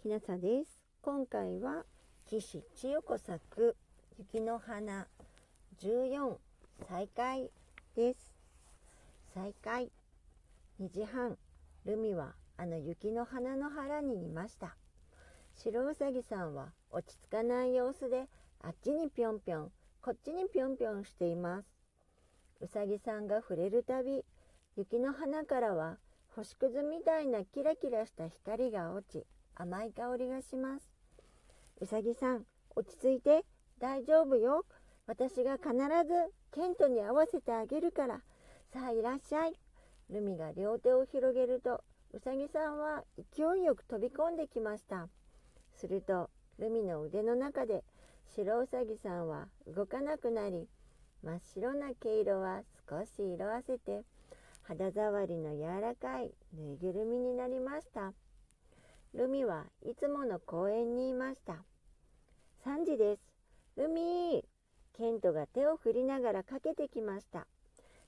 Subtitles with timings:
[0.00, 0.80] きなさです。
[1.02, 1.84] 今回は
[2.26, 3.76] 岸千代子作
[4.18, 5.06] 雪の花
[5.82, 6.36] 14
[6.88, 7.50] 再開
[7.94, 8.32] です。
[9.34, 9.90] 再開。
[10.80, 11.36] 2時半。
[11.84, 14.74] ルミはあの雪の花の腹にいました。
[15.54, 18.24] 白うさぎさんは落ち着かない様子で
[18.62, 19.70] あっちにぴょんぴょん
[20.00, 21.68] こっちにぴょんぴょんしています。
[22.62, 24.24] うさぎさんが触れるたび
[24.78, 25.98] 雪の花からは
[26.34, 29.26] 星屑みたいなキラキラした光が落ち
[29.60, 30.88] 甘い香りがします。
[31.82, 33.44] うさぎさん落ち着いて。
[33.78, 34.64] 大丈夫よ。
[35.06, 38.22] 私が必ずケントに合わせてあげるから。
[38.72, 39.52] さあいらっしゃい。
[40.08, 45.08] ルミが両手を広げるとうさぎさんは勢いよく飛び込んできました。
[45.76, 47.84] するとルミの腕の中で
[48.34, 50.68] 白うさぎさんは動かなくなり
[51.22, 54.04] 真っ白な毛色は少し色あせて
[54.62, 58.14] 肌触りの柔らかいぬいぐるみになりました。
[59.12, 61.64] ルミはいつもの公園にいました。
[62.64, 63.22] 3時です。
[63.76, 64.44] ルミー
[64.96, 67.48] ケントが手を振りながらかけてきました。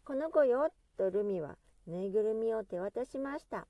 [0.04, 1.56] この子よとルミは
[1.88, 3.66] ぬいぐるみを手渡しました。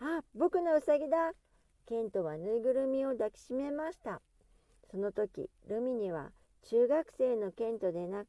[0.00, 1.32] あ僕のうさぎだ。
[1.86, 4.20] ケントはぬいぐるみを抱きしめました。
[4.90, 6.32] その時ルミには
[6.64, 8.28] 中学生のケントでなく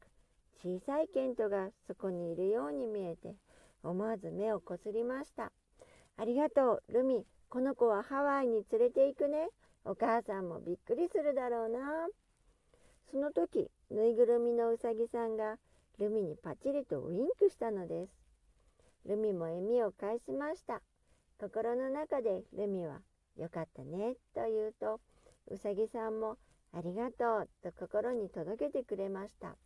[0.62, 3.34] 小さいケントがそこにいるように見えて
[3.82, 5.52] 思わず目をこすりました。
[6.16, 7.26] ありがとうルミ。
[7.50, 9.48] この子はハワイに連れて行くね。
[9.84, 11.80] お母さんもびっくりするだろうな。
[13.10, 15.58] その時ぬいぐるみのうさぎさんが
[15.98, 18.12] ルミにパチリとウインクしたのです。
[19.04, 20.80] ルミも笑みを返しました。
[21.40, 23.00] 心の中でルミは
[23.36, 25.00] 「よかったね」と言うと
[25.48, 26.38] うさぎさんも
[26.70, 29.56] 「ありがとう」と心に届けてくれました。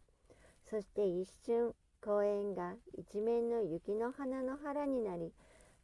[0.70, 5.34] そして一瞬公園が一面の雪の花の腹になり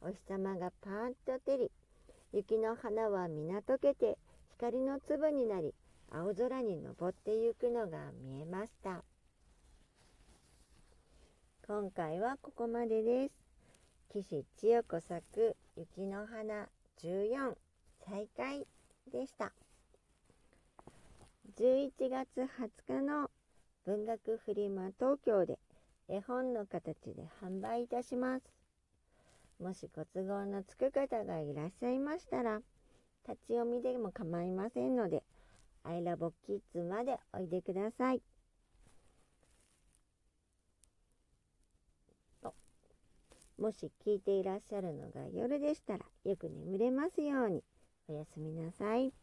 [0.01, 1.71] お日様がパーッと照り
[2.33, 4.17] 雪の花は皆溶けて
[4.57, 5.73] 光の粒になり
[6.09, 9.03] 青空に昇ってゆくのが見えました。
[11.67, 13.33] 今回はここまでです。
[14.13, 16.69] 岸千代子作雪の花
[17.01, 17.53] 14
[18.05, 18.65] 再開
[19.11, 19.51] でした。
[21.57, 22.41] 11月
[22.87, 23.29] 20日の
[23.85, 25.59] 文学フリマ東京で
[26.07, 28.60] 絵本の形で販売いたします。
[29.61, 32.61] もしご都合のつく方がいらっしゃいましたら、
[33.29, 35.23] 立ち読みでも構いませんので、
[35.83, 38.21] アイラボキッズまでおいでください。
[42.41, 42.55] と
[43.59, 47.63] もし聞いていらっしゃるのが夜でしたら、よく眠れますように。
[48.07, 49.13] おやすみなさい。